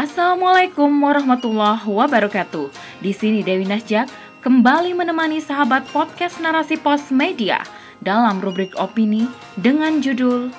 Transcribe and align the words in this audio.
Assalamualaikum 0.00 0.88
warahmatullahi 1.04 1.84
wabarakatuh. 1.84 2.72
Di 3.04 3.12
sini 3.12 3.44
Dewi 3.44 3.68
Nasjak 3.68 4.08
kembali 4.40 4.96
menemani 4.96 5.44
sahabat 5.44 5.84
podcast 5.92 6.40
Narasi 6.40 6.80
Pos 6.80 7.12
Media 7.12 7.60
dalam 8.00 8.40
rubrik 8.40 8.72
opini 8.80 9.28
dengan 9.60 10.00
judul 10.00 10.56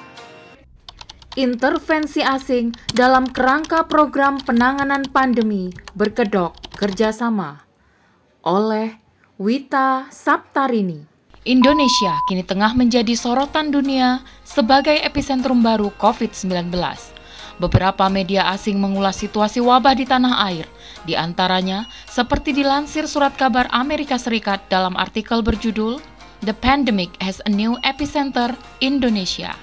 Intervensi 1.34 2.22
asing 2.22 2.70
dalam 2.94 3.26
kerangka 3.34 3.90
program 3.90 4.38
penanganan 4.38 5.10
pandemi 5.10 5.74
berkedok 5.98 6.54
kerjasama 6.78 7.66
oleh 8.46 8.94
Wita 9.42 10.06
Saptarini. 10.14 11.02
Indonesia 11.50 12.14
kini 12.30 12.46
tengah 12.46 12.78
menjadi 12.78 13.18
sorotan 13.18 13.74
dunia 13.74 14.22
sebagai 14.46 15.02
epicentrum 15.02 15.66
baru 15.66 15.90
COVID-19. 15.98 17.18
Beberapa 17.62 18.10
media 18.10 18.50
asing 18.50 18.82
mengulas 18.82 19.22
situasi 19.22 19.62
wabah 19.62 19.94
di 19.94 20.10
tanah 20.10 20.50
air, 20.50 20.66
di 21.06 21.14
antaranya 21.14 21.86
seperti 22.10 22.58
dilansir 22.58 23.06
surat 23.06 23.38
kabar 23.38 23.70
Amerika 23.70 24.18
Serikat 24.18 24.66
dalam 24.66 24.98
artikel 24.98 25.46
berjudul 25.46 26.02
The 26.42 26.58
Pandemic 26.58 27.14
has 27.22 27.38
a 27.46 27.54
New 27.54 27.78
Epicenter 27.86 28.58
Indonesia. 28.82 29.54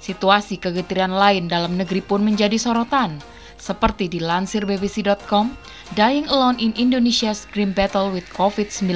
Situasi 0.00 0.56
kegetiran 0.56 1.12
lain 1.12 1.52
dalam 1.52 1.76
negeri 1.76 2.00
pun 2.00 2.24
menjadi 2.24 2.56
sorotan, 2.56 3.20
seperti 3.60 4.08
dilansir 4.08 4.64
bbc.com, 4.64 5.52
Dying 6.00 6.32
Alone 6.32 6.56
in 6.56 6.72
Indonesia's 6.80 7.44
Grim 7.52 7.76
Battle 7.76 8.08
with 8.08 8.24
COVID-19. 8.32 8.88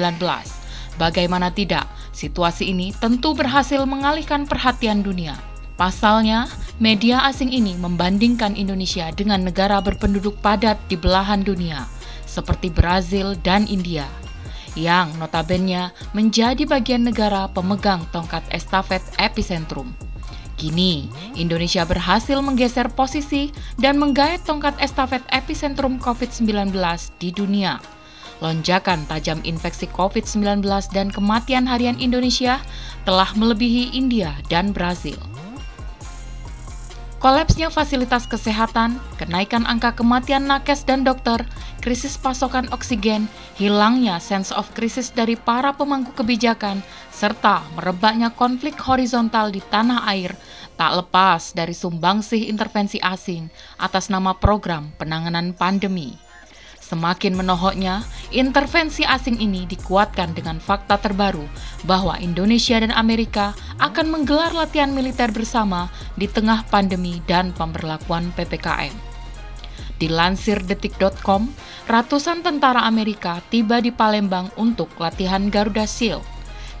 Bagaimana 0.97 1.53
tidak, 1.53 1.85
situasi 2.17 2.73
ini 2.73 2.97
tentu 2.97 3.37
berhasil 3.37 3.85
mengalihkan 3.85 4.49
perhatian 4.49 5.05
dunia. 5.05 5.37
Pasalnya, 5.77 6.49
media 6.81 7.21
asing 7.29 7.53
ini 7.53 7.77
membandingkan 7.77 8.57
Indonesia 8.57 9.13
dengan 9.13 9.45
negara 9.45 9.77
berpenduduk 9.77 10.41
padat 10.41 10.81
di 10.89 10.97
belahan 10.97 11.45
dunia, 11.45 11.85
seperti 12.25 12.73
Brazil 12.73 13.37
dan 13.45 13.69
India, 13.69 14.09
yang 14.73 15.13
notabene 15.21 15.93
menjadi 16.17 16.65
bagian 16.65 17.05
negara 17.05 17.45
pemegang 17.51 18.01
tongkat 18.09 18.41
estafet 18.49 19.05
epicentrum. 19.21 19.93
Kini, 20.57 21.09
Indonesia 21.35 21.83
berhasil 21.83 22.37
menggeser 22.39 22.87
posisi 22.93 23.49
dan 23.81 23.97
menggait 23.97 24.41
tongkat 24.45 24.77
estafet 24.79 25.21
epicentrum 25.33 25.97
COVID-19 25.97 26.73
di 27.17 27.29
dunia. 27.33 27.81
Lonjakan 28.41 29.05
tajam 29.09 29.41
infeksi 29.45 29.89
COVID-19 29.91 30.65
dan 30.93 31.09
kematian 31.09 31.65
harian 31.69 31.97
Indonesia 31.97 32.61
telah 33.05 33.29
melebihi 33.33 33.93
India 33.97 34.35
dan 34.47 34.71
Brazil. 34.71 35.17
Kolapsnya 37.23 37.71
fasilitas 37.71 38.27
kesehatan, 38.27 38.99
kenaikan 39.15 39.63
angka 39.63 39.95
kematian 39.95 40.43
nakes 40.43 40.83
dan 40.83 41.07
dokter, 41.07 41.39
krisis 41.79 42.19
pasokan 42.19 42.67
oksigen, 42.75 43.31
hilangnya 43.55 44.19
sense 44.19 44.51
of 44.51 44.67
krisis 44.75 45.07
dari 45.07 45.39
para 45.39 45.71
pemangku 45.71 46.11
kebijakan, 46.19 46.83
serta 47.15 47.63
merebaknya 47.79 48.27
konflik 48.27 48.75
horizontal 48.75 49.55
di 49.55 49.63
tanah 49.63 50.03
air 50.11 50.35
tak 50.75 50.99
lepas 50.99 51.55
dari 51.55 51.71
sumbangsih 51.71 52.49
intervensi 52.49 52.99
asing 52.99 53.47
atas 53.79 54.11
nama 54.11 54.35
program 54.35 54.91
penanganan 54.99 55.55
pandemi. 55.55 56.32
Semakin 56.83 57.39
menohoknya, 57.39 58.03
intervensi 58.35 59.07
asing 59.07 59.39
ini 59.39 59.63
dikuatkan 59.63 60.35
dengan 60.35 60.59
fakta 60.59 60.99
terbaru 60.99 61.47
bahwa 61.87 62.19
Indonesia 62.19 62.75
dan 62.75 62.91
Amerika 62.91 63.55
akan 63.79 64.11
menggelar 64.11 64.51
latihan 64.51 64.91
militer 64.91 65.31
bersama 65.31 65.87
di 66.19 66.27
tengah 66.27 66.67
pandemi 66.67 67.23
dan 67.23 67.55
pemberlakuan 67.55 68.35
PPKM. 68.35 68.91
Dilansir 69.95 70.59
detik.com, 70.59 71.47
ratusan 71.87 72.43
tentara 72.43 72.83
Amerika 72.83 73.39
tiba 73.47 73.79
di 73.79 73.95
Palembang 73.95 74.51
untuk 74.59 74.91
latihan 74.99 75.47
Garuda 75.47 75.87
Shield, 75.87 76.27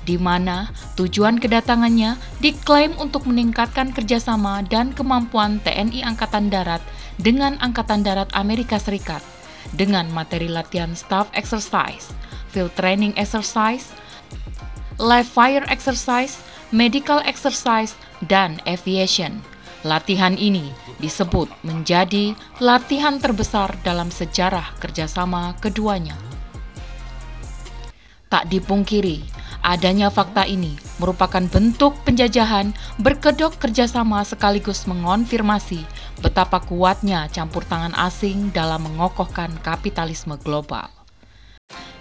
di 0.03 0.19
mana 0.19 0.67
tujuan 0.99 1.39
kedatangannya 1.39 2.19
diklaim 2.43 2.91
untuk 2.99 3.23
meningkatkan 3.23 3.95
kerjasama 3.95 4.67
dan 4.67 4.91
kemampuan 4.91 5.63
TNI 5.63 6.03
Angkatan 6.03 6.51
Darat 6.51 6.83
dengan 7.15 7.55
Angkatan 7.63 8.03
Darat 8.03 8.27
Amerika 8.35 8.75
Serikat 8.75 9.32
dengan 9.73 10.09
materi 10.11 10.51
latihan 10.51 10.91
staff 10.93 11.31
exercise, 11.33 12.11
field 12.51 12.73
training 12.75 13.15
exercise, 13.15 13.95
live 14.99 15.27
fire 15.27 15.63
exercise, 15.71 16.43
medical 16.75 17.23
exercise, 17.23 17.95
dan 18.27 18.59
aviation. 18.67 19.39
Latihan 19.83 20.39
ini 20.39 20.71
disebut 21.03 21.51
menjadi 21.67 22.31
latihan 22.63 23.19
terbesar 23.19 23.75
dalam 23.83 24.07
sejarah 24.07 24.71
kerjasama 24.79 25.59
keduanya. 25.59 26.15
Tak 28.31 28.47
dipungkiri, 28.47 29.27
Adanya 29.63 30.11
fakta 30.11 30.43
ini 30.43 30.75
merupakan 30.99 31.39
bentuk 31.47 31.95
penjajahan 32.03 32.75
berkedok 32.99 33.55
kerjasama 33.63 34.19
sekaligus 34.27 34.83
mengonfirmasi 34.91 35.87
betapa 36.21 36.61
kuatnya 36.61 37.31
campur 37.31 37.65
tangan 37.65 37.95
asing 37.95 38.51
dalam 38.51 38.85
mengokohkan 38.85 39.55
kapitalisme 39.63 40.37
global. 40.43 40.91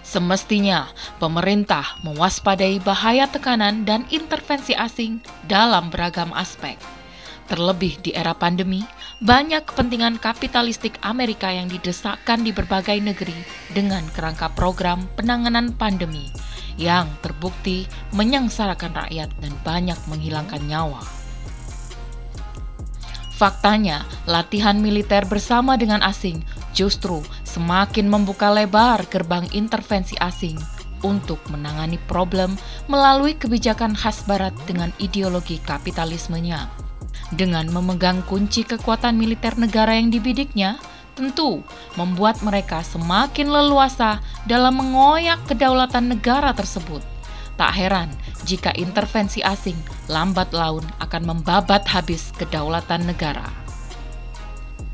Semestinya, 0.03 0.93
pemerintah 1.17 1.97
mewaspadai 2.05 2.83
bahaya 2.85 3.25
tekanan 3.33 3.89
dan 3.89 4.05
intervensi 4.13 4.77
asing 4.77 5.25
dalam 5.49 5.89
beragam 5.89 6.29
aspek. 6.37 6.77
Terlebih 7.49 7.97
di 8.05 8.13
era 8.13 8.37
pandemi, 8.37 8.85
banyak 9.25 9.65
kepentingan 9.65 10.21
kapitalistik 10.21 11.01
Amerika 11.01 11.49
yang 11.49 11.71
didesakkan 11.71 12.45
di 12.45 12.53
berbagai 12.53 12.99
negeri 13.01 13.37
dengan 13.73 14.05
kerangka 14.13 14.53
program 14.53 15.09
penanganan 15.17 15.73
pandemi 15.73 16.29
yang 16.77 17.09
terbukti 17.21 17.89
menyengsarakan 18.13 18.93
rakyat 18.93 19.31
dan 19.41 19.53
banyak 19.65 19.99
menghilangkan 20.09 20.61
nyawa. 20.67 21.22
Faktanya, 23.43 24.07
latihan 24.31 24.79
militer 24.79 25.27
bersama 25.27 25.75
dengan 25.75 25.99
asing 26.07 26.47
justru 26.71 27.27
semakin 27.43 28.07
membuka 28.07 28.47
lebar 28.55 29.03
gerbang 29.11 29.51
intervensi 29.51 30.15
asing 30.23 30.55
untuk 31.03 31.43
menangani 31.51 31.99
problem 32.07 32.55
melalui 32.87 33.35
kebijakan 33.35 33.99
khas 33.99 34.23
Barat 34.31 34.55
dengan 34.63 34.95
ideologi 35.03 35.59
kapitalismenya. 35.59 36.71
Dengan 37.35 37.67
memegang 37.67 38.23
kunci 38.31 38.63
kekuatan 38.63 39.19
militer 39.19 39.59
negara 39.59 39.99
yang 39.99 40.15
dibidiknya, 40.15 40.79
tentu 41.19 41.67
membuat 41.99 42.47
mereka 42.47 42.87
semakin 42.87 43.51
leluasa 43.51 44.23
dalam 44.47 44.79
mengoyak 44.79 45.43
kedaulatan 45.51 46.15
negara 46.15 46.55
tersebut. 46.55 47.12
Tak 47.61 47.73
heran 47.77 48.11
jika 48.49 48.73
intervensi 48.75 49.45
asing 49.45 49.77
lambat 50.09 50.51
laun 50.57 50.83
akan 50.99 51.23
membabat 51.29 51.85
habis 51.87 52.33
kedaulatan 52.37 53.05
negara. 53.07 53.47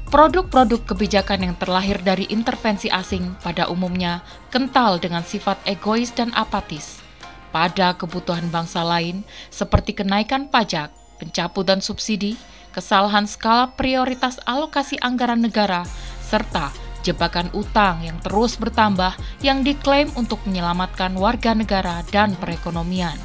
Produk-produk 0.08 0.88
kebijakan 0.88 1.44
yang 1.44 1.54
terlahir 1.60 2.00
dari 2.00 2.24
intervensi 2.32 2.88
asing 2.88 3.36
pada 3.44 3.68
umumnya 3.68 4.24
kental 4.48 4.96
dengan 4.96 5.20
sifat 5.20 5.60
egois 5.68 6.08
dan 6.16 6.32
apatis 6.32 7.04
pada 7.52 7.96
kebutuhan 7.96 8.48
bangsa 8.52 8.84
lain 8.84 9.24
seperti 9.48 9.96
kenaikan 9.96 10.48
pajak, 10.48 10.92
pencabutan 11.20 11.80
subsidi, 11.80 12.36
kesalahan 12.72 13.24
skala 13.24 13.72
prioritas 13.76 14.40
alokasi 14.44 15.00
anggaran 15.00 15.40
negara, 15.40 15.84
serta 16.24 16.87
jebakan 17.08 17.48
utang 17.56 18.04
yang 18.04 18.20
terus 18.20 18.60
bertambah 18.60 19.16
yang 19.40 19.64
diklaim 19.64 20.12
untuk 20.20 20.44
menyelamatkan 20.44 21.16
warga 21.16 21.56
negara 21.56 22.04
dan 22.12 22.36
perekonomian. 22.36 23.16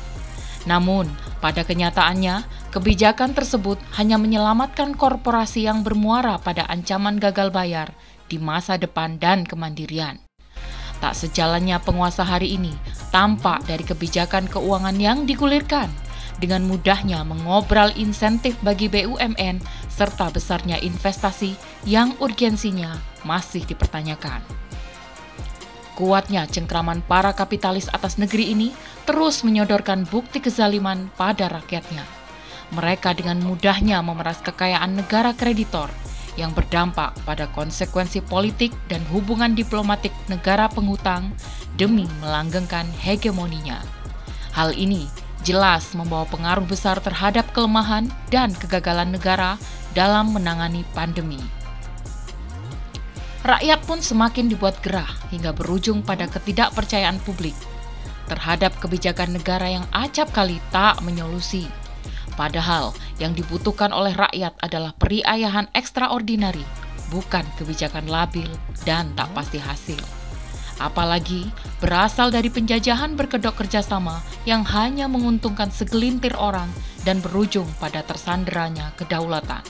Namun, 0.63 1.11
pada 1.44 1.67
kenyataannya, 1.67 2.47
kebijakan 2.71 3.35
tersebut 3.35 3.75
hanya 3.99 4.16
menyelamatkan 4.16 4.95
korporasi 4.95 5.67
yang 5.67 5.83
bermuara 5.83 6.39
pada 6.39 6.63
ancaman 6.71 7.19
gagal 7.19 7.51
bayar 7.51 7.91
di 8.31 8.39
masa 8.39 8.80
depan 8.80 9.19
dan 9.19 9.44
kemandirian. 9.44 10.24
Tak 11.03 11.19
sejalannya 11.19 11.83
penguasa 11.83 12.24
hari 12.24 12.56
ini 12.56 12.71
tampak 13.12 13.68
dari 13.68 13.83
kebijakan 13.83 14.47
keuangan 14.47 14.95
yang 14.95 15.27
digulirkan 15.27 15.91
dengan 16.44 16.68
mudahnya 16.68 17.24
mengobral 17.24 17.95
insentif 17.95 18.60
bagi 18.60 18.92
BUMN 18.92 19.63
serta 19.88 20.28
besarnya 20.28 20.75
investasi 20.84 21.56
yang 21.88 22.12
urgensinya 22.19 23.00
masih 23.24 23.63
dipertanyakan. 23.63 24.44
Kuatnya 25.95 26.44
cengkraman 26.51 27.00
para 27.07 27.31
kapitalis 27.31 27.88
atas 27.95 28.19
negeri 28.19 28.51
ini 28.51 28.75
terus 29.07 29.48
menyodorkan 29.48 30.04
bukti 30.04 30.44
kezaliman 30.44 31.07
pada 31.16 31.48
rakyatnya. 31.48 32.04
Mereka 32.75 33.16
dengan 33.16 33.39
mudahnya 33.39 34.04
memeras 34.04 34.44
kekayaan 34.44 35.00
negara 35.00 35.31
kreditor 35.31 35.88
yang 36.36 36.51
berdampak 36.51 37.13
pada 37.24 37.46
konsekuensi 37.54 38.25
politik 38.25 38.74
dan 38.89 39.06
hubungan 39.13 39.54
diplomatik 39.54 40.12
negara 40.25 40.66
penghutang 40.66 41.30
demi 41.78 42.10
melanggengkan 42.19 42.89
hegemoninya. 42.98 43.78
Hal 44.54 44.74
ini 44.74 45.06
jelas 45.44 45.92
membawa 45.94 46.24
pengaruh 46.25 46.66
besar 46.66 46.98
terhadap 47.04 47.51
kelemahan 47.51 48.07
dan 48.31 48.56
kegagalan 48.56 49.12
negara 49.12 49.60
dalam 49.92 50.34
menangani 50.34 50.88
pandemi. 50.95 51.40
rakyat 53.44 53.84
pun 53.84 54.00
semakin 54.00 54.48
dibuat 54.48 54.80
gerah 54.80 55.12
hingga 55.28 55.51
berujung 55.51 56.00
pada 56.00 56.31
ketidakpercayaan 56.31 57.19
publik 57.28 57.54
terhadap 58.31 58.72
kebijakan 58.80 59.36
negara 59.36 59.68
yang 59.68 59.84
acap 59.92 60.31
kali 60.31 60.63
tak 60.72 61.04
menyolusi. 61.04 61.68
Padahal 62.39 62.96
yang 63.19 63.36
dibutuhkan 63.36 63.92
oleh 63.92 64.16
rakyat 64.16 64.56
adalah 64.63 64.96
periayahan 64.96 65.68
ekstraordinari, 65.75 66.63
bukan 67.12 67.46
kebijakan 67.60 68.07
labil 68.07 68.48
dan 68.88 69.12
tak 69.13 69.30
pasti 69.36 69.60
hasil. 69.60 70.23
Apalagi 70.83 71.47
berasal 71.80 72.27
dari 72.27 72.51
penjajahan 72.51 73.15
berkedok 73.15 73.56
kerjasama 73.63 74.19
yang 74.44 74.68
hanya 74.68 75.07
menguntungkan 75.07 75.71
segelintir 75.71 76.35
orang 76.35 76.68
dan 77.07 77.24
berujung 77.24 77.68
pada 77.80 78.03
tersanderanya 78.03 78.91
kedaulatan 79.00 79.63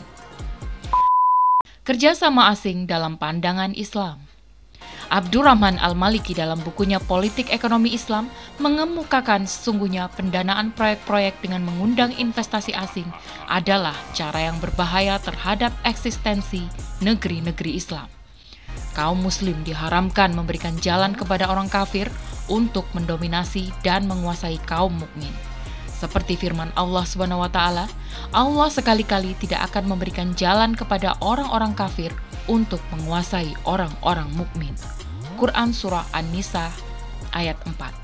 kerjasama 1.83 2.47
asing 2.47 2.87
dalam 2.87 3.19
pandangan 3.19 3.75
Islam. 3.75 4.23
Abdurrahman 5.11 5.77
Al-Maliki 5.83 6.31
dalam 6.31 6.57
bukunya 6.63 6.97
Politik 6.97 7.51
Ekonomi 7.51 7.91
Islam 7.91 8.31
mengemukakan 8.57 9.43
sesungguhnya 9.43 10.09
pendanaan 10.15 10.71
proyek-proyek 10.73 11.43
dengan 11.43 11.67
mengundang 11.67 12.15
investasi 12.15 12.71
asing 12.73 13.05
adalah 13.51 13.93
cara 14.15 14.49
yang 14.49 14.57
berbahaya 14.63 15.19
terhadap 15.21 15.75
eksistensi 15.83 16.63
negeri-negeri 17.03 17.77
Islam. 17.77 18.22
Kaum 18.93 19.25
muslim 19.25 19.57
diharamkan 19.65 20.37
memberikan 20.37 20.77
jalan 20.77 21.17
kepada 21.17 21.49
orang 21.49 21.69
kafir 21.69 22.09
untuk 22.45 22.85
mendominasi 22.93 23.73
dan 23.81 24.05
menguasai 24.05 24.61
kaum 24.69 24.93
mukmin. 24.93 25.33
Seperti 25.89 26.35
firman 26.35 26.69
Allah 26.75 27.07
Subhanahu 27.07 27.41
wa 27.41 27.49
taala, 27.49 27.87
Allah 28.35 28.69
sekali-kali 28.69 29.33
tidak 29.39 29.71
akan 29.71 29.95
memberikan 29.95 30.35
jalan 30.35 30.75
kepada 30.75 31.15
orang-orang 31.23 31.71
kafir 31.73 32.11
untuk 32.45 32.83
menguasai 32.91 33.55
orang-orang 33.63 34.27
mukmin. 34.35 34.75
Quran 35.39 35.71
surah 35.71 36.03
An-Nisa 36.11 36.69
ayat 37.31 37.55
4. 37.65 38.03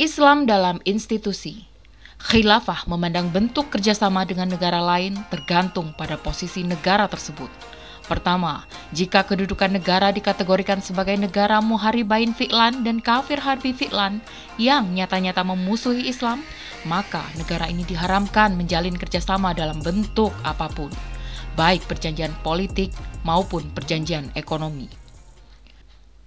Islam 0.00 0.48
dalam 0.48 0.82
institusi 0.88 1.70
Khilafah 2.24 2.88
memandang 2.88 3.28
bentuk 3.28 3.68
kerjasama 3.68 4.24
dengan 4.24 4.48
negara 4.48 4.80
lain 4.80 5.20
tergantung 5.28 5.92
pada 5.92 6.16
posisi 6.16 6.64
negara 6.64 7.04
tersebut. 7.04 7.52
Pertama, 8.04 8.68
jika 8.92 9.24
kedudukan 9.24 9.80
negara 9.80 10.12
dikategorikan 10.12 10.84
sebagai 10.84 11.16
negara 11.16 11.64
muharibain 11.64 12.36
fi'lan 12.36 12.84
dan 12.84 13.00
kafir 13.00 13.40
harbi 13.40 13.72
fi'lan 13.72 14.20
yang 14.60 14.92
nyata-nyata 14.92 15.40
memusuhi 15.40 16.04
Islam, 16.04 16.44
maka 16.84 17.24
negara 17.40 17.64
ini 17.64 17.80
diharamkan 17.88 18.60
menjalin 18.60 18.92
kerjasama 19.00 19.56
dalam 19.56 19.80
bentuk 19.80 20.36
apa 20.44 20.68
pun, 20.68 20.92
baik 21.56 21.88
perjanjian 21.88 22.36
politik 22.44 22.92
maupun 23.24 23.72
perjanjian 23.72 24.28
ekonomi. 24.36 24.84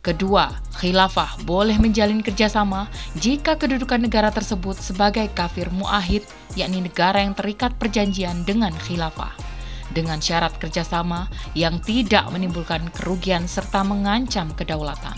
Kedua, 0.02 0.50
khilafah 0.82 1.46
boleh 1.46 1.78
menjalin 1.78 2.26
kerjasama 2.26 2.90
jika 3.22 3.54
kedudukan 3.54 4.02
negara 4.02 4.34
tersebut 4.34 4.82
sebagai 4.82 5.30
kafir 5.38 5.70
muahid, 5.70 6.26
yakni 6.58 6.82
negara 6.82 7.22
yang 7.22 7.38
terikat 7.38 7.78
perjanjian 7.78 8.42
dengan 8.50 8.74
khilafah 8.74 9.57
dengan 9.92 10.20
syarat 10.20 10.56
kerjasama 10.60 11.32
yang 11.56 11.80
tidak 11.84 12.28
menimbulkan 12.34 12.88
kerugian 12.92 13.46
serta 13.48 13.84
mengancam 13.86 14.52
kedaulatan. 14.56 15.16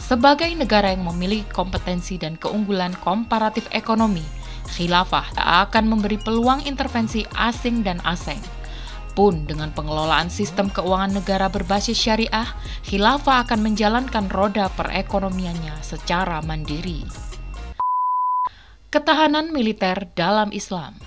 Sebagai 0.00 0.50
negara 0.58 0.90
yang 0.90 1.06
memiliki 1.06 1.46
kompetensi 1.54 2.18
dan 2.18 2.34
keunggulan 2.34 2.90
komparatif 2.98 3.70
ekonomi, 3.70 4.26
khilafah 4.74 5.38
tak 5.38 5.70
akan 5.70 5.86
memberi 5.86 6.18
peluang 6.18 6.66
intervensi 6.66 7.22
asing 7.38 7.86
dan 7.86 8.02
asing. 8.02 8.42
Pun 9.14 9.46
dengan 9.46 9.70
pengelolaan 9.70 10.26
sistem 10.30 10.70
keuangan 10.70 11.14
negara 11.22 11.46
berbasis 11.46 11.98
syariah, 11.98 12.46
khilafah 12.86 13.46
akan 13.46 13.62
menjalankan 13.62 14.26
roda 14.30 14.66
perekonomiannya 14.74 15.78
secara 15.82 16.42
mandiri. 16.42 17.06
Ketahanan 18.90 19.54
militer 19.54 20.10
dalam 20.18 20.50
Islam 20.50 20.98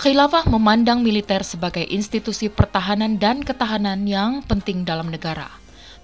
Khilafah 0.00 0.48
memandang 0.48 1.04
militer 1.04 1.44
sebagai 1.44 1.84
institusi 1.84 2.48
pertahanan 2.48 3.20
dan 3.20 3.44
ketahanan 3.44 4.08
yang 4.08 4.40
penting 4.40 4.80
dalam 4.80 5.12
negara. 5.12 5.52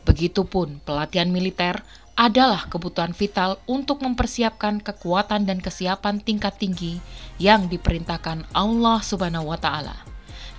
Begitupun 0.04 0.84
pelatihan 0.84 1.32
militer 1.32 1.80
adalah 2.12 2.68
kebutuhan 2.68 3.16
vital 3.16 3.56
untuk 3.64 4.04
mempersiapkan 4.04 4.84
kekuatan 4.84 5.48
dan 5.48 5.64
kesiapan 5.64 6.20
tingkat 6.20 6.60
tinggi 6.60 7.00
yang 7.40 7.72
diperintahkan 7.72 8.44
Allah 8.52 9.00
Subhanahu 9.00 9.48
wa 9.48 9.56
taala. 9.56 9.96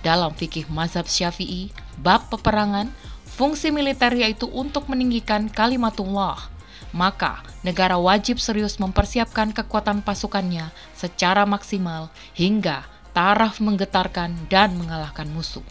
Dalam 0.02 0.34
fikih 0.34 0.66
mazhab 0.74 1.06
Syafi'i, 1.06 1.70
bab 2.02 2.26
peperangan, 2.34 2.90
fungsi 3.22 3.70
militer 3.70 4.18
yaitu 4.18 4.50
untuk 4.50 4.90
meninggikan 4.90 5.46
kalimatullah. 5.46 6.42
Maka, 6.90 7.46
negara 7.62 8.02
wajib 8.02 8.42
serius 8.42 8.82
mempersiapkan 8.82 9.54
kekuatan 9.54 10.02
pasukannya 10.02 10.74
secara 10.98 11.46
maksimal 11.46 12.10
hingga 12.34 12.97
taraf 13.18 13.58
menggetarkan 13.58 14.46
dan 14.46 14.78
mengalahkan 14.78 15.26
musuh. 15.34 15.66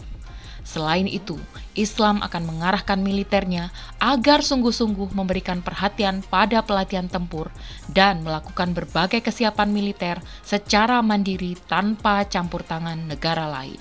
Selain 0.68 1.08
itu, 1.08 1.40
Islam 1.80 2.20
akan 2.20 2.44
mengarahkan 2.44 3.00
militernya 3.00 3.72
agar 4.04 4.44
sungguh-sungguh 4.44 5.16
memberikan 5.16 5.64
perhatian 5.64 6.20
pada 6.28 6.60
pelatihan 6.60 7.08
tempur 7.08 7.48
dan 7.88 8.20
melakukan 8.20 8.76
berbagai 8.76 9.24
kesiapan 9.24 9.72
militer 9.72 10.20
secara 10.44 11.00
mandiri 11.00 11.56
tanpa 11.72 12.28
campur 12.28 12.68
tangan 12.68 13.08
negara 13.08 13.48
lain. 13.48 13.80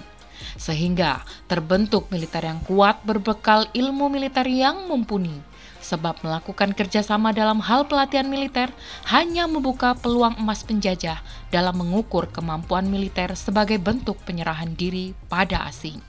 Sehingga 0.54 1.26
terbentuk 1.50 2.06
militer 2.14 2.46
yang 2.46 2.62
kuat 2.62 3.02
berbekal 3.02 3.66
ilmu 3.74 4.06
militer 4.06 4.46
yang 4.46 4.86
mumpuni 4.86 5.42
sebab 5.86 6.18
melakukan 6.26 6.74
kerjasama 6.74 7.30
dalam 7.30 7.62
hal 7.62 7.86
pelatihan 7.86 8.26
militer 8.26 8.74
hanya 9.06 9.46
membuka 9.46 9.94
peluang 9.94 10.34
emas 10.42 10.66
penjajah 10.66 11.22
dalam 11.54 11.78
mengukur 11.78 12.26
kemampuan 12.34 12.90
militer 12.90 13.30
sebagai 13.38 13.78
bentuk 13.78 14.18
penyerahan 14.26 14.74
diri 14.74 15.14
pada 15.30 15.62
asing. 15.70 16.02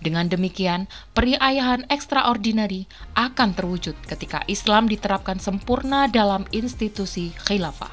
Dengan 0.00 0.28
demikian, 0.28 0.88
periayahan 1.12 1.88
ekstraordinari 1.92 2.88
akan 3.16 3.56
terwujud 3.56 3.96
ketika 4.08 4.44
Islam 4.48 4.88
diterapkan 4.88 5.36
sempurna 5.40 6.08
dalam 6.08 6.48
institusi 6.52 7.32
khilafah. 7.44 7.92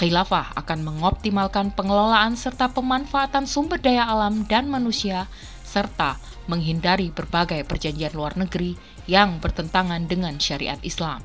Khilafah 0.00 0.56
akan 0.56 0.80
mengoptimalkan 0.86 1.72
pengelolaan 1.76 2.38
serta 2.38 2.72
pemanfaatan 2.72 3.44
sumber 3.44 3.80
daya 3.80 4.06
alam 4.08 4.48
dan 4.48 4.68
manusia 4.68 5.28
serta 5.70 6.18
menghindari 6.50 7.14
berbagai 7.14 7.62
perjanjian 7.62 8.10
luar 8.10 8.34
negeri 8.34 8.74
yang 9.06 9.38
bertentangan 9.38 10.10
dengan 10.10 10.34
syariat 10.42 10.82
Islam, 10.82 11.22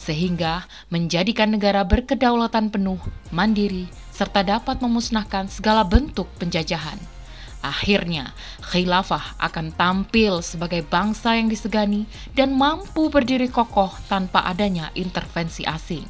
sehingga 0.00 0.64
menjadikan 0.88 1.52
negara 1.52 1.84
berkedaulatan 1.84 2.72
penuh, 2.72 2.96
mandiri, 3.28 3.92
serta 4.08 4.40
dapat 4.40 4.80
memusnahkan 4.80 5.52
segala 5.52 5.84
bentuk 5.84 6.32
penjajahan. 6.40 6.96
Akhirnya, 7.64 8.36
khilafah 8.60 9.40
akan 9.40 9.72
tampil 9.72 10.44
sebagai 10.44 10.84
bangsa 10.84 11.40
yang 11.40 11.48
disegani 11.48 12.04
dan 12.36 12.52
mampu 12.56 13.08
berdiri 13.08 13.48
kokoh 13.48 13.88
tanpa 14.04 14.44
adanya 14.44 14.92
intervensi 14.92 15.64
asing. 15.64 16.04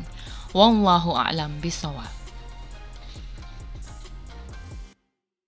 Wallahu 0.51 1.15
a'lam 1.15 1.63
bishawab. 1.63 2.24